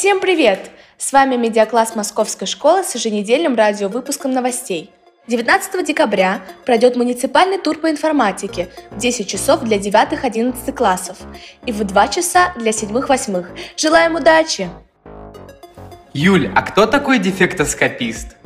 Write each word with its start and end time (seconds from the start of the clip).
Всем 0.00 0.18
привет! 0.18 0.70
С 0.96 1.12
вами 1.12 1.36
медиакласс 1.36 1.94
Московской 1.94 2.46
школы 2.46 2.84
с 2.84 2.94
еженедельным 2.94 3.54
радиовыпуском 3.54 4.32
новостей. 4.32 4.90
19 5.26 5.86
декабря 5.86 6.40
пройдет 6.64 6.96
муниципальный 6.96 7.58
тур 7.58 7.76
по 7.76 7.90
информатике 7.90 8.70
в 8.90 8.96
10 8.96 9.28
часов 9.28 9.60
для 9.60 9.76
9-11 9.76 10.72
классов 10.72 11.18
и 11.66 11.72
в 11.72 11.84
2 11.84 12.08
часа 12.08 12.54
для 12.56 12.70
7-8. 12.70 13.44
Желаем 13.76 14.14
удачи! 14.14 14.70
Юль, 16.14 16.50
а 16.56 16.62
кто 16.62 16.86
такой 16.86 17.18
дефектоскопист? 17.18 18.38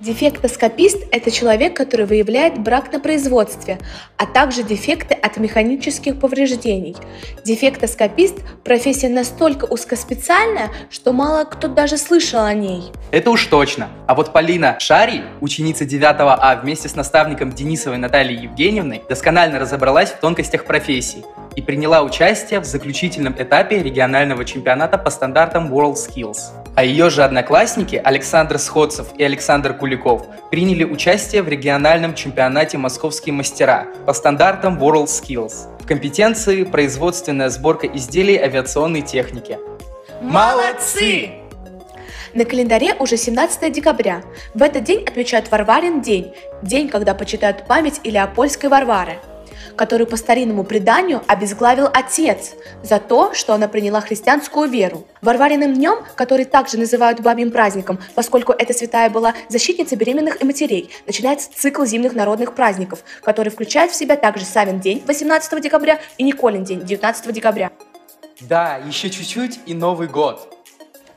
Дефектоскопист– 0.00 0.96
это 1.12 1.30
человек, 1.30 1.76
который 1.76 2.06
выявляет 2.06 2.58
брак 2.58 2.90
на 2.90 3.00
производстве, 3.00 3.78
а 4.16 4.24
также 4.24 4.62
дефекты 4.62 5.12
от 5.12 5.36
механических 5.36 6.18
повреждений. 6.18 6.96
Дефектоскопист– 7.44 8.36
профессия 8.64 9.10
настолько 9.10 9.66
узкоспециальная, 9.66 10.70
что 10.88 11.12
мало 11.12 11.44
кто 11.44 11.68
даже 11.68 11.98
слышал 11.98 12.40
о 12.40 12.54
ней. 12.54 12.84
Это 13.10 13.30
уж 13.30 13.44
точно. 13.44 13.90
А 14.06 14.14
вот 14.14 14.32
Полина 14.32 14.80
Шари, 14.80 15.20
ученица 15.42 15.84
9 15.84 16.16
А 16.18 16.56
вместе 16.62 16.88
с 16.88 16.96
наставником 16.96 17.52
Денисовой 17.52 17.98
Натальей 17.98 18.44
Евгеньевной, 18.44 19.02
досконально 19.06 19.58
разобралась 19.58 20.12
в 20.12 20.18
тонкостях 20.18 20.64
профессии 20.64 21.22
и 21.56 21.60
приняла 21.60 22.00
участие 22.00 22.60
в 22.60 22.64
заключительном 22.64 23.34
этапе 23.36 23.82
регионального 23.82 24.46
чемпионата 24.46 24.96
по 24.96 25.10
стандартам 25.10 25.70
WorldSkills. 25.70 26.59
А 26.76 26.84
ее 26.84 27.10
же 27.10 27.24
одноклассники 27.24 28.00
Александр 28.02 28.58
Сходцев 28.58 29.08
и 29.18 29.24
Александр 29.24 29.74
Куликов 29.74 30.26
приняли 30.50 30.84
участие 30.84 31.42
в 31.42 31.48
региональном 31.48 32.14
чемпионате 32.14 32.78
«Московские 32.78 33.32
мастера» 33.32 33.86
по 34.06 34.12
стандартам 34.12 34.78
WorldSkills 34.78 35.80
в 35.80 35.86
компетенции 35.86 36.64
производственная 36.64 37.48
сборка 37.50 37.86
изделий 37.86 38.38
авиационной 38.38 39.02
техники. 39.02 39.58
Молодцы! 40.22 41.30
На 42.32 42.44
календаре 42.44 42.94
уже 42.94 43.16
17 43.16 43.72
декабря. 43.72 44.22
В 44.54 44.62
этот 44.62 44.84
день 44.84 45.02
отмечают 45.02 45.50
Варварин 45.50 46.00
день, 46.00 46.32
день, 46.62 46.88
когда 46.88 47.14
почитают 47.14 47.66
память 47.66 48.00
Илеопольской 48.04 48.70
Варвары– 48.70 49.18
которую 49.76 50.06
по 50.06 50.16
старинному 50.16 50.64
преданию 50.64 51.22
обезглавил 51.26 51.88
отец 51.92 52.52
за 52.82 52.98
то, 52.98 53.34
что 53.34 53.54
она 53.54 53.68
приняла 53.68 54.00
христианскую 54.00 54.68
веру. 54.68 55.06
Варвариным 55.22 55.74
днем, 55.74 55.98
который 56.16 56.44
также 56.44 56.78
называют 56.78 57.20
бабьим 57.20 57.50
праздником, 57.50 57.98
поскольку 58.14 58.52
эта 58.52 58.72
святая 58.72 59.10
была 59.10 59.34
защитницей 59.48 59.96
беременных 59.96 60.42
и 60.42 60.44
матерей, 60.44 60.90
начинается 61.06 61.50
цикл 61.54 61.84
зимних 61.84 62.14
народных 62.14 62.54
праздников, 62.54 63.04
который 63.22 63.50
включает 63.50 63.90
в 63.90 63.94
себя 63.94 64.16
также 64.16 64.44
Савин 64.44 64.80
день 64.80 65.02
18 65.06 65.62
декабря 65.62 66.00
и 66.18 66.24
Николин 66.24 66.64
день 66.64 66.84
19 66.84 67.32
декабря. 67.32 67.70
Да, 68.40 68.76
еще 68.86 69.10
чуть-чуть 69.10 69.60
и 69.66 69.74
Новый 69.74 70.08
год. 70.08 70.59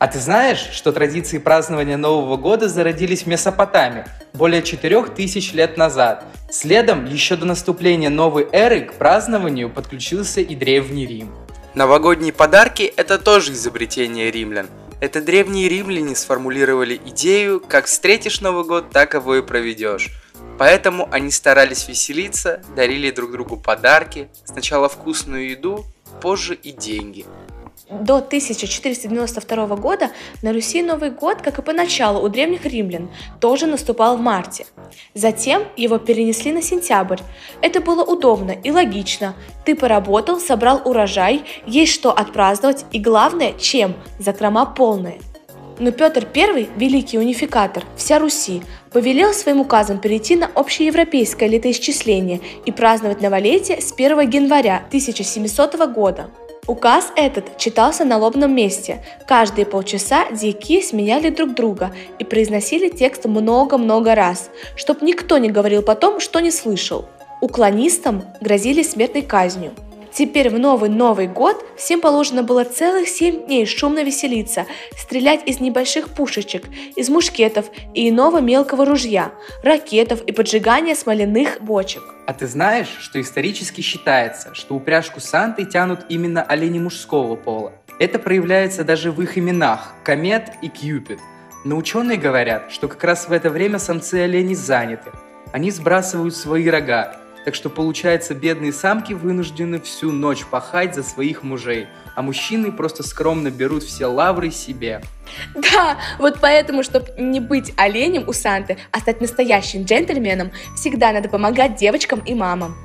А 0.04 0.08
ты 0.08 0.20
знаешь, 0.20 0.68
что 0.73 0.92
традиции 0.92 1.38
празднования 1.38 1.96
Нового 1.96 2.36
года 2.36 2.68
зародились 2.68 3.23
в 3.23 3.28
Месопотамии 3.28 4.04
более 4.34 4.62
4000 4.62 5.54
лет 5.54 5.78
назад? 5.78 6.26
Следом, 6.52 7.06
еще 7.06 7.38
до 7.38 7.46
наступления 7.46 8.09
новой 8.09 8.46
эры, 8.52 8.81
к 8.81 8.96
празднованию 8.96 9.70
подключился 9.70 10.42
и 10.42 10.56
Древний 10.56 11.06
Рим. 11.06 11.34
Новогодние 11.74 12.34
подарки– 12.34 12.84
это 12.98 13.18
тоже 13.18 13.54
изобретение 13.54 14.30
римлян. 14.30 14.68
Это 15.00 15.22
древние 15.22 15.70
римляне 15.70 16.18
сформулировали 16.18 17.00
идею, 17.06 17.62
как 17.66 17.86
встретишь 17.86 18.42
Новый 18.42 18.66
год, 18.66 18.90
так 18.90 19.14
его 19.14 19.38
и 19.38 19.42
проведешь. 19.42 20.09
Поэтому 20.59 21.08
они 21.13 21.31
старались 21.31 21.88
веселиться, 21.88 22.62
дарили 22.75 23.09
друг 23.09 23.31
другу 23.31 23.56
подарки, 23.56 24.28
сначала 24.44 24.90
вкусную 24.90 25.52
еду, 25.52 25.86
позже 26.22 26.56
и 26.56 26.74
деньги– 26.74 27.25
до 27.89 28.17
1492 28.17 29.75
года 29.75 30.11
на 30.41 30.53
Руси 30.53 30.81
Новый 30.81 31.11
год, 31.11 31.41
как 31.41 31.59
и 31.59 31.61
поначалу 31.61 32.23
у 32.23 32.29
древних 32.29 32.66
римлян, 32.66 33.09
тоже 33.39 33.67
наступал 33.67 34.17
в 34.17 34.22
марте. 34.22 34.66
Затем 35.13 35.63
его 35.75 35.97
перенесли 35.97 36.51
на 36.51 36.62
сентябрь. 36.62 37.19
Это 37.62 37.81
было 37.81 38.03
удобно 38.03 38.51
и 38.51 38.72
логично. 38.72 39.35
Ты 39.66 39.75
поработал, 39.75 40.39
собрал 40.39 40.81
урожай, 40.85 41.44
есть 41.66 41.94
что 41.94 42.12
отпраздновать 42.12 42.85
и 42.91 43.00
главное, 43.00 43.53
чем– 43.53 43.95
закрома 44.19 44.66
полные. 44.66 45.19
Но 45.79 45.91
Петр 45.91 46.28
I, 46.35 46.69
великий 46.78 47.17
унификатор, 47.17 47.83
вся 47.97 48.19
Руси, 48.19 48.62
повелел 48.91 49.33
своим 49.33 49.59
указом 49.59 50.00
перейти 50.00 50.35
на 50.35 50.45
общеевропейское 50.45 51.50
летоисчисление 51.50 52.41
и 52.66 52.72
праздновать 52.72 53.22
новолетие 53.22 53.81
с 53.81 53.91
1 53.91 54.19
января 54.29 54.83
1700 54.89 55.75
года. 55.91 56.29
Указ 56.66 57.12
этот 57.18 57.57
читался 57.57 58.06
на 58.06 58.18
лобном 58.18 58.56
месте. 58.56 59.03
Каждые 59.28 59.66
полчаса 59.66 60.31
дьяки 60.31 60.81
сменяли 60.81 61.29
друг 61.29 61.56
друга 61.56 61.91
и 62.19 62.24
произносили 62.24 62.88
текст 62.88 63.25
много-много 63.25 64.16
раз, 64.16 64.50
чтоб 64.78 65.01
никто 65.01 65.38
не 65.38 65.50
говорил 65.50 65.81
потом, 65.81 66.22
что 66.22 66.40
не 66.40 66.51
слышал. 66.51 67.06
Уклонистам 67.41 68.24
грозили 68.40 68.81
смертной 68.81 69.24
казнью. 69.24 69.74
Теперь 70.13 70.50
в 70.51 70.59
новый 70.59 70.90
Новый 70.90 71.28
год 71.28 71.66
всем 71.75 72.00
положено 72.00 72.44
было 72.44 72.63
целых 72.63 73.07
семь 73.07 73.46
дней 73.47 73.66
шумно 73.66 74.03
веселиться, 74.03 74.68
стрелять 74.96 75.41
из 75.47 75.59
небольших 75.59 76.09
пушечек, 76.09 76.66
из 76.96 77.09
мушкетов 77.09 77.66
и 77.96 78.09
иного 78.09 78.40
мелкого 78.40 78.85
ружья, 78.85 79.31
ракетов 79.63 80.22
и 80.22 80.31
поджигания 80.31 80.94
смоляных 80.94 81.62
бочек. 81.62 82.03
А 82.28 82.34
ты 82.34 82.46
знаешь, 82.46 82.96
что 83.00 83.19
исторически 83.19 83.81
считается, 83.81 84.53
что 84.53 84.75
упряжку 84.75 85.19
Санты 85.19 85.66
тянут 85.66 86.01
именно 86.09 86.44
олени 86.44 86.78
мужского 86.78 87.35
пола? 87.35 87.74
Это 87.97 88.19
проявляется 88.19 88.84
даже 88.84 89.12
в 89.12 89.19
их 89.19 89.38
именах– 89.38 89.95
Комет 90.03 90.51
и 90.62 90.69
Кьюпид. 90.69 91.19
Но 91.66 91.75
ученые 91.75 92.18
говорят, 92.18 92.72
что 92.72 92.88
как 92.88 93.03
раз 93.03 93.28
в 93.28 93.31
это 93.31 93.50
время 93.50 93.80
самцы 93.80 94.16
оленей 94.16 94.56
заняты. 94.56 95.12
Они 95.51 95.72
сбрасывают 95.72 96.35
свои 96.35 96.68
рога, 96.68 97.22
так 97.46 97.56
что 97.56 97.70
получается, 97.70 98.34
бедные 98.34 98.72
самки 98.72 99.14
вынуждены 99.14 99.80
всю 99.81 100.12
ночь 100.12 100.46
пахать 100.46 100.96
за 100.96 101.04
своих 101.04 101.44
мужей, 101.44 101.88
а 102.16 102.22
мужчины 102.22 102.72
просто 102.72 103.04
скромно 103.04 103.52
берут 103.52 103.84
все 103.84 104.06
лавры 104.06 104.52
себе. 104.52 105.02
Да, 105.56 105.98
вот 106.20 106.38
поэтому, 106.42 106.84
чтобы 106.84 107.08
не 107.18 107.40
быть 107.40 107.74
оленем 107.76 108.28
у 108.28 108.34
Санты, 108.34 108.78
а 108.92 109.00
стать 109.00 109.22
настоящим 109.22 109.84
джентльменом, 109.84 110.52
всегда 110.76 111.12
надо 111.12 111.30
помогать 111.30 111.76
девочкам 111.76 112.20
и 112.20 112.34
мамам. 112.34 112.76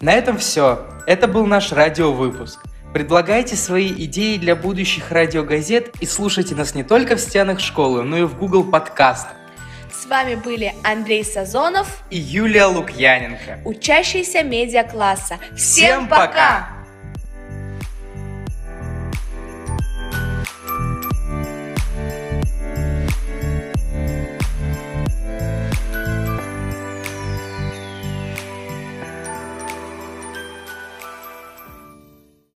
На 0.00 0.12
этом 0.12 0.38
все. 0.38 0.86
Это 1.06 1.28
был 1.28 1.46
наш 1.46 1.72
радиовыпуск. 1.72 2.60
Предлагайте 2.92 3.56
свои 3.56 3.88
идеи 3.88 4.36
для 4.36 4.54
будущих 4.54 5.10
радиогазет 5.10 5.96
и 6.00 6.06
слушайте 6.06 6.54
нас 6.54 6.74
не 6.74 6.84
только 6.84 7.16
в 7.16 7.20
стенах 7.20 7.58
школы, 7.58 8.04
но 8.04 8.18
и 8.18 8.22
в 8.22 8.36
Google 8.38 8.64
подкастах. 8.64 9.34
С 10.04 10.06
вами 10.06 10.34
были 10.34 10.74
Андрей 10.82 11.24
Сазонов 11.24 12.02
и 12.10 12.18
Юлия 12.18 12.66
Лукьяненко, 12.66 13.60
учащиеся 13.64 14.42
медиакласса. 14.42 15.38
Всем, 15.56 15.56
Всем 15.56 16.08
пока! 16.08 16.26
пока! 16.26 16.83